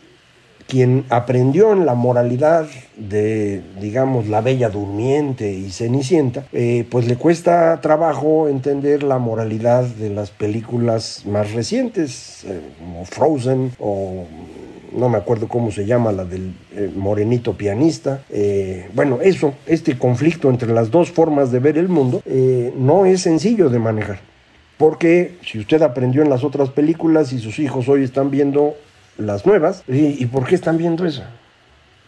quien 0.67 1.05
aprendió 1.11 1.73
en 1.73 1.87
la 1.87 1.95
moralidad 1.95 2.67
de, 2.97 3.63
digamos, 3.81 4.27
la 4.29 4.41
Bella 4.41 4.69
Durmiente 4.69 5.53
y 5.53 5.71
Cenicienta, 5.71 6.47
eh, 6.53 6.85
pues 6.91 7.07
le 7.07 7.17
cuesta 7.17 7.81
trabajo 7.81 8.49
entender 8.49 9.03
la 9.03 9.19
moralidad 9.19 9.85
de 9.85 10.11
las 10.11 10.31
películas 10.31 11.23
más 11.27 11.53
recientes, 11.53 12.45
eh, 12.45 12.61
como 12.79 13.05
Frozen 13.05 13.73
o 13.79 14.25
no 14.97 15.09
me 15.09 15.19
acuerdo 15.19 15.47
cómo 15.47 15.71
se 15.71 15.85
llama, 15.85 16.11
la 16.11 16.25
del 16.25 16.55
eh, 16.75 16.91
morenito 16.95 17.53
pianista. 17.53 18.23
bueno, 18.95 19.19
eso, 19.21 19.53
este 19.67 19.99
conflicto 19.99 20.49
entre 20.49 20.73
las 20.73 20.91
dos 20.91 21.11
formas 21.11 21.53
de 21.53 21.59
ver 21.59 21.77
el 21.77 21.89
mundo, 21.89 22.23
no 22.79 23.05
es 23.05 23.23
sencillo 23.23 23.69
de 23.69 23.79
manejar. 23.79 24.21
Porque 24.79 25.37
si 25.43 25.59
usted 25.59 25.83
aprendió 25.83 26.23
en 26.23 26.31
las 26.31 26.45
otras 26.45 26.71
películas 26.71 27.33
y 27.33 27.39
sus 27.39 27.59
hijos 27.59 27.89
hoy 27.89 28.05
están 28.05 28.31
viendo 28.31 28.75
las 29.19 29.47
nuevas. 29.47 29.83
¿Y, 29.89 30.25
por 30.27 30.47
qué 30.47 30.55
están 30.55 30.79
viendo 30.79 31.07
eso? 31.07 31.23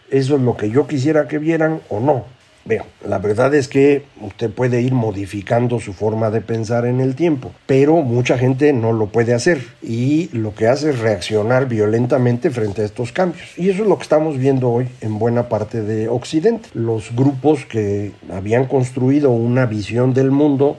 ¿Eso 0.09 0.35
es 0.35 0.41
lo 0.41 0.57
que 0.57 0.69
yo 0.69 0.87
quisiera 0.87 1.27
que 1.27 1.37
vieran 1.37 1.81
o 1.89 1.99
no? 1.99 2.25
Veo, 2.65 2.85
la 3.07 3.17
verdad 3.17 3.55
es 3.55 3.67
que 3.67 4.03
usted 4.21 4.51
puede 4.51 4.81
ir 4.81 4.93
modificando 4.93 5.79
su 5.79 5.93
forma 5.93 6.29
de 6.29 6.41
pensar 6.41 6.85
en 6.85 6.99
el 6.99 7.15
tiempo, 7.15 7.51
pero 7.65 7.95
mucha 8.03 8.37
gente 8.37 8.73
no 8.73 8.91
lo 8.91 9.07
puede 9.07 9.33
hacer 9.33 9.61
y 9.81 10.29
lo 10.33 10.53
que 10.53 10.67
hace 10.67 10.91
es 10.91 10.99
reaccionar 10.99 11.67
violentamente 11.67 12.51
frente 12.51 12.81
a 12.81 12.85
estos 12.85 13.11
cambios. 13.11 13.57
Y 13.57 13.69
eso 13.69 13.83
es 13.83 13.89
lo 13.89 13.97
que 13.97 14.03
estamos 14.03 14.37
viendo 14.37 14.69
hoy 14.69 14.87
en 15.01 15.17
buena 15.17 15.47
parte 15.49 15.81
de 15.81 16.09
Occidente. 16.09 16.69
Los 16.73 17.15
grupos 17.15 17.65
que 17.65 18.11
habían 18.31 18.65
construido 18.65 19.31
una 19.31 19.65
visión 19.65 20.13
del 20.13 20.29
mundo 20.29 20.77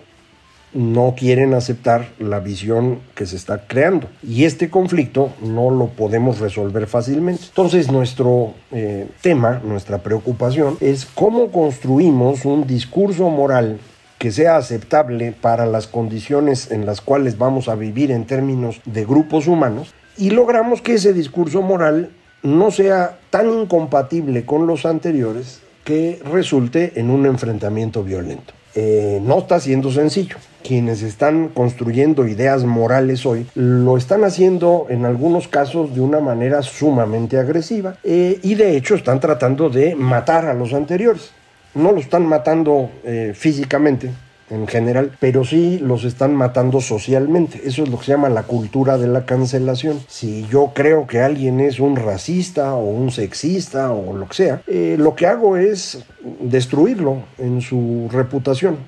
no 0.72 1.14
quieren 1.16 1.54
aceptar 1.54 2.08
la 2.18 2.40
visión 2.40 3.00
que 3.14 3.26
se 3.26 3.36
está 3.36 3.66
creando. 3.66 4.08
Y 4.22 4.44
este 4.44 4.70
conflicto 4.70 5.30
no 5.42 5.70
lo 5.70 5.88
podemos 5.88 6.38
resolver 6.38 6.86
fácilmente. 6.86 7.44
Entonces 7.48 7.90
nuestro 7.90 8.54
eh, 8.70 9.08
tema, 9.20 9.60
nuestra 9.64 9.98
preocupación 9.98 10.76
es 10.80 11.06
cómo 11.06 11.50
construimos 11.50 12.44
un 12.44 12.66
discurso 12.66 13.28
moral 13.30 13.78
que 14.18 14.30
sea 14.30 14.56
aceptable 14.56 15.32
para 15.32 15.64
las 15.64 15.86
condiciones 15.86 16.70
en 16.70 16.84
las 16.84 17.00
cuales 17.00 17.38
vamos 17.38 17.68
a 17.68 17.74
vivir 17.74 18.10
en 18.10 18.26
términos 18.26 18.80
de 18.84 19.04
grupos 19.06 19.46
humanos 19.46 19.94
y 20.18 20.30
logramos 20.30 20.82
que 20.82 20.94
ese 20.94 21.14
discurso 21.14 21.62
moral 21.62 22.10
no 22.42 22.70
sea 22.70 23.18
tan 23.30 23.50
incompatible 23.50 24.44
con 24.44 24.66
los 24.66 24.84
anteriores 24.84 25.60
que 25.84 26.20
resulte 26.30 26.92
en 26.96 27.10
un 27.10 27.26
enfrentamiento 27.26 28.04
violento. 28.04 28.52
Eh, 28.74 29.20
no 29.22 29.38
está 29.38 29.58
siendo 29.58 29.90
sencillo. 29.90 30.36
Quienes 30.62 31.02
están 31.02 31.48
construyendo 31.48 32.26
ideas 32.26 32.64
morales 32.64 33.24
hoy 33.26 33.46
lo 33.54 33.96
están 33.96 34.24
haciendo 34.24 34.86
en 34.88 35.04
algunos 35.04 35.48
casos 35.48 35.94
de 35.94 36.00
una 36.00 36.20
manera 36.20 36.62
sumamente 36.62 37.38
agresiva 37.38 37.96
eh, 38.04 38.38
y 38.42 38.54
de 38.54 38.76
hecho 38.76 38.94
están 38.94 39.20
tratando 39.20 39.70
de 39.70 39.94
matar 39.94 40.46
a 40.46 40.54
los 40.54 40.72
anteriores. 40.74 41.30
No 41.74 41.92
lo 41.92 41.98
están 41.98 42.26
matando 42.26 42.90
eh, 43.04 43.32
físicamente, 43.34 44.10
en 44.50 44.66
general, 44.66 45.12
pero 45.20 45.44
sí 45.44 45.78
los 45.78 46.04
están 46.04 46.34
matando 46.34 46.80
socialmente. 46.80 47.62
Eso 47.64 47.84
es 47.84 47.88
lo 47.88 47.98
que 47.98 48.06
se 48.06 48.12
llama 48.12 48.28
la 48.28 48.42
cultura 48.42 48.98
de 48.98 49.06
la 49.06 49.24
cancelación. 49.24 50.00
Si 50.08 50.46
yo 50.50 50.72
creo 50.74 51.06
que 51.06 51.20
alguien 51.20 51.60
es 51.60 51.78
un 51.78 51.96
racista 51.96 52.74
o 52.74 52.84
un 52.84 53.12
sexista 53.12 53.92
o 53.92 54.16
lo 54.16 54.26
que 54.26 54.34
sea, 54.34 54.62
eh, 54.66 54.96
lo 54.98 55.14
que 55.14 55.26
hago 55.26 55.56
es 55.56 56.04
destruirlo 56.40 57.22
en 57.38 57.60
su 57.60 58.08
reputación 58.10 58.78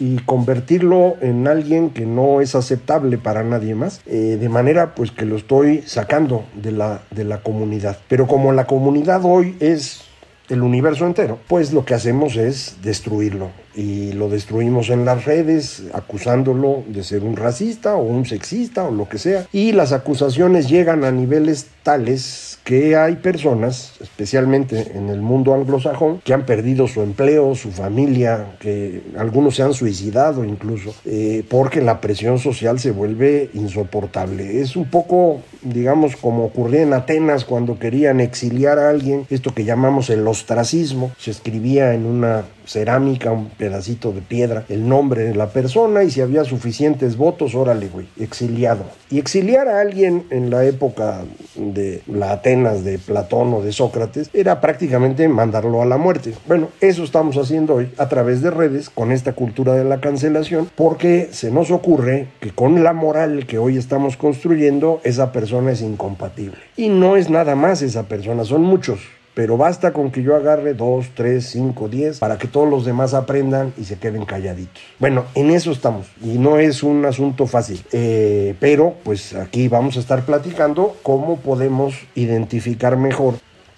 y 0.00 0.16
convertirlo 0.18 1.16
en 1.20 1.46
alguien 1.48 1.90
que 1.90 2.06
no 2.06 2.40
es 2.40 2.54
aceptable 2.54 3.18
para 3.18 3.42
nadie 3.42 3.74
más, 3.74 4.00
eh, 4.06 4.36
de 4.40 4.48
manera 4.48 4.94
pues 4.94 5.10
que 5.10 5.24
lo 5.24 5.36
estoy 5.36 5.82
sacando 5.82 6.44
de 6.54 6.72
la, 6.72 7.02
de 7.10 7.24
la 7.24 7.42
comunidad. 7.42 7.98
Pero 8.08 8.26
como 8.26 8.52
la 8.52 8.66
comunidad 8.66 9.22
hoy 9.24 9.56
es 9.60 10.02
el 10.48 10.62
universo 10.62 11.06
entero, 11.06 11.38
pues 11.46 11.72
lo 11.72 11.84
que 11.84 11.94
hacemos 11.94 12.36
es 12.36 12.78
destruirlo 12.82 13.50
y 13.78 14.10
lo 14.12 14.28
destruimos 14.28 14.90
en 14.90 15.04
las 15.04 15.24
redes 15.24 15.84
acusándolo 15.94 16.82
de 16.88 17.04
ser 17.04 17.22
un 17.22 17.36
racista 17.36 17.94
o 17.94 18.02
un 18.02 18.26
sexista 18.26 18.82
o 18.82 18.90
lo 18.90 19.08
que 19.08 19.18
sea. 19.18 19.46
Y 19.52 19.70
las 19.70 19.92
acusaciones 19.92 20.68
llegan 20.68 21.04
a 21.04 21.12
niveles 21.12 21.68
tales 21.84 22.58
que 22.64 22.96
hay 22.96 23.16
personas, 23.16 23.92
especialmente 24.00 24.92
en 24.94 25.08
el 25.08 25.20
mundo 25.20 25.54
anglosajón, 25.54 26.20
que 26.24 26.34
han 26.34 26.44
perdido 26.44 26.88
su 26.88 27.02
empleo, 27.02 27.54
su 27.54 27.70
familia, 27.70 28.56
que 28.58 29.00
algunos 29.16 29.54
se 29.54 29.62
han 29.62 29.72
suicidado 29.72 30.44
incluso, 30.44 30.92
eh, 31.04 31.44
porque 31.48 31.80
la 31.80 32.00
presión 32.00 32.40
social 32.40 32.80
se 32.80 32.90
vuelve 32.90 33.48
insoportable. 33.54 34.60
Es 34.60 34.74
un 34.74 34.86
poco, 34.86 35.40
digamos, 35.62 36.16
como 36.16 36.44
ocurría 36.44 36.82
en 36.82 36.92
Atenas 36.92 37.44
cuando 37.44 37.78
querían 37.78 38.18
exiliar 38.20 38.78
a 38.80 38.90
alguien, 38.90 39.24
esto 39.30 39.54
que 39.54 39.64
llamamos 39.64 40.10
el 40.10 40.26
ostracismo, 40.26 41.12
se 41.16 41.30
escribía 41.30 41.94
en 41.94 42.06
una 42.06 42.44
cerámica, 42.68 43.32
un 43.32 43.48
pedacito 43.48 44.12
de 44.12 44.20
piedra, 44.20 44.64
el 44.68 44.88
nombre 44.88 45.24
de 45.24 45.34
la 45.34 45.48
persona 45.48 46.04
y 46.04 46.10
si 46.10 46.20
había 46.20 46.44
suficientes 46.44 47.16
votos, 47.16 47.54
órale, 47.54 47.88
güey, 47.88 48.06
exiliado. 48.20 48.84
Y 49.10 49.18
exiliar 49.18 49.68
a 49.68 49.80
alguien 49.80 50.26
en 50.30 50.50
la 50.50 50.64
época 50.64 51.24
de 51.56 52.02
la 52.06 52.32
Atenas 52.32 52.84
de 52.84 52.98
Platón 52.98 53.54
o 53.54 53.62
de 53.62 53.72
Sócrates 53.72 54.30
era 54.34 54.60
prácticamente 54.60 55.26
mandarlo 55.28 55.82
a 55.82 55.86
la 55.86 55.96
muerte. 55.96 56.34
Bueno, 56.46 56.68
eso 56.80 57.02
estamos 57.04 57.36
haciendo 57.38 57.76
hoy 57.76 57.90
a 57.96 58.08
través 58.08 58.42
de 58.42 58.50
redes 58.50 58.90
con 58.90 59.12
esta 59.12 59.32
cultura 59.32 59.74
de 59.74 59.84
la 59.84 60.00
cancelación 60.00 60.70
porque 60.74 61.28
se 61.32 61.50
nos 61.50 61.70
ocurre 61.70 62.28
que 62.40 62.50
con 62.50 62.84
la 62.84 62.92
moral 62.92 63.46
que 63.46 63.58
hoy 63.58 63.78
estamos 63.78 64.16
construyendo 64.16 65.00
esa 65.04 65.32
persona 65.32 65.72
es 65.72 65.80
incompatible. 65.80 66.58
Y 66.76 66.88
no 66.88 67.16
es 67.16 67.30
nada 67.30 67.54
más 67.54 67.82
esa 67.82 68.04
persona, 68.04 68.44
son 68.44 68.62
muchos 68.62 69.00
pero 69.38 69.56
basta 69.56 69.92
con 69.92 70.10
que 70.10 70.20
yo 70.24 70.34
agarre 70.34 70.74
dos, 70.74 71.10
tres, 71.14 71.50
cinco, 71.50 71.88
diez 71.88 72.18
para 72.18 72.38
que 72.38 72.48
todos 72.48 72.68
los 72.68 72.84
demás 72.84 73.14
aprendan 73.14 73.72
y 73.78 73.84
se 73.84 73.96
queden 73.96 74.24
calladitos. 74.24 74.82
Bueno, 74.98 75.26
en 75.36 75.50
eso 75.50 75.70
estamos 75.70 76.08
y 76.20 76.38
no 76.38 76.58
es 76.58 76.82
un 76.82 77.04
asunto 77.04 77.46
fácil, 77.46 77.80
eh, 77.92 78.56
pero 78.58 78.96
pues 79.04 79.36
aquí 79.36 79.68
vamos 79.68 79.96
a 79.96 80.00
estar 80.00 80.24
platicando 80.24 80.96
cómo 81.04 81.36
podemos 81.36 81.94
identificar 82.16 82.96
mejor 82.96 83.34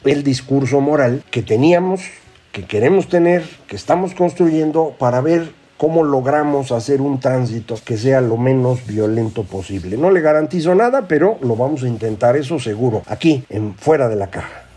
el 0.07 0.23
discurso 0.23 0.81
moral 0.81 1.23
que 1.31 1.43
teníamos, 1.43 2.05
que 2.53 2.65
queremos 2.65 3.09
tener, 3.11 3.45
que 3.67 3.77
estamos 3.77 4.15
construyendo 4.15 4.95
para 4.99 5.21
ver 5.21 5.53
cómo 5.77 6.05
logramos 6.05 6.73
hacer 6.73 7.03
un 7.03 7.21
tránsito 7.21 7.75
que 7.85 7.99
sea 7.99 8.23
lo 8.23 8.39
menos 8.39 8.87
violento 8.87 9.45
posible. 9.45 9.99
No 9.99 10.11
le 10.11 10.23
garantizo 10.23 10.75
nada, 10.75 11.07
pero 11.07 11.37
lo 11.43 11.55
vamos 11.55 11.83
a 11.83 11.87
intentar, 11.87 12.39
eso 12.39 12.59
seguro, 12.59 13.03
aquí, 13.09 13.45
en 13.51 13.75
fuera 13.75 14.09
de 14.09 14.17
la 14.17 14.31
caja. 14.31 14.70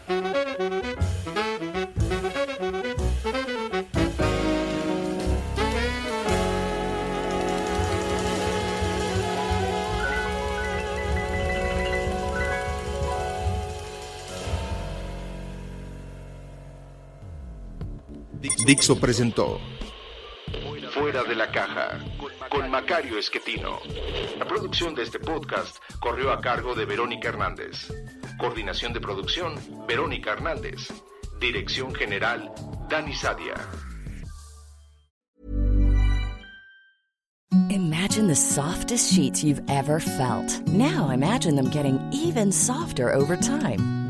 Dixo 18.65 18.97
presentó 18.99 19.59
Fuera 20.93 21.23
de 21.23 21.35
la 21.35 21.51
caja 21.51 21.99
con 22.49 22.69
Macario 22.69 23.17
Esquetino. 23.17 23.79
La 24.37 24.45
producción 24.45 24.93
de 24.93 25.03
este 25.03 25.19
podcast 25.19 25.77
corrió 25.99 26.31
a 26.31 26.39
cargo 26.39 26.75
de 26.75 26.85
Verónica 26.85 27.29
Hernández. 27.29 27.91
Coordinación 28.37 28.93
de 28.93 29.01
producción, 29.01 29.55
Verónica 29.87 30.33
Hernández. 30.33 30.89
Dirección 31.39 31.95
General, 31.95 32.51
Dani 32.89 33.13
Sadia. 33.13 33.55
Imagine 37.69 38.27
the 38.27 38.35
softest 38.35 39.11
sheets 39.11 39.43
you've 39.43 39.63
ever 39.67 39.99
felt. 39.99 40.61
Now 40.67 41.09
imagine 41.09 41.55
them 41.55 41.69
getting 41.69 41.99
even 42.11 42.51
softer 42.51 43.11
over 43.11 43.35
time. 43.35 44.02